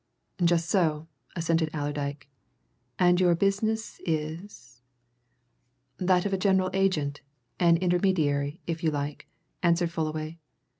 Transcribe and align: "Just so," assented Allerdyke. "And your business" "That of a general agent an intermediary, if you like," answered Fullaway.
"Just 0.43 0.67
so," 0.67 1.07
assented 1.35 1.69
Allerdyke. 1.75 2.27
"And 2.97 3.21
your 3.21 3.35
business" 3.35 4.01
"That 6.09 6.25
of 6.25 6.33
a 6.33 6.39
general 6.39 6.71
agent 6.73 7.21
an 7.59 7.77
intermediary, 7.77 8.61
if 8.65 8.83
you 8.83 8.89
like," 8.89 9.27
answered 9.61 9.91
Fullaway. 9.91 10.39